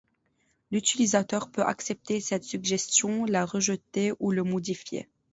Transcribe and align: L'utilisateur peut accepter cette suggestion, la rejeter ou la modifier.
L'utilisateur 0.71 1.51
peut 1.51 1.61
accepter 1.61 2.19
cette 2.21 2.43
suggestion, 2.43 3.23
la 3.25 3.45
rejeter 3.45 4.13
ou 4.19 4.31
la 4.31 4.43
modifier. 4.43 5.07